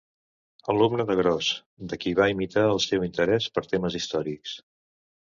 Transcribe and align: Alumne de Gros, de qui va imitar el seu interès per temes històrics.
Alumne 0.73 1.03
de 1.09 1.17
Gros, 1.17 1.49
de 1.91 1.99
qui 2.05 2.13
va 2.19 2.27
imitar 2.31 2.63
el 2.69 2.81
seu 2.85 3.05
interès 3.09 3.49
per 3.59 3.63
temes 3.75 3.99
històrics. 4.01 4.55